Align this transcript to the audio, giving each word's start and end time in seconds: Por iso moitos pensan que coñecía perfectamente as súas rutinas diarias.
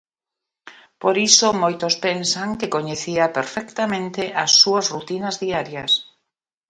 Por 1.01 1.15
iso 1.29 1.47
moitos 1.63 1.93
pensan 2.05 2.49
que 2.59 2.71
coñecía 2.75 3.25
perfectamente 3.37 4.21
as 4.43 4.51
súas 4.61 4.85
rutinas 4.93 5.35
diarias. 5.43 5.91